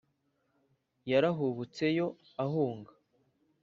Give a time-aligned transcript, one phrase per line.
[1.11, 2.07] Yarahubutse yo
[2.43, 2.91] ahunga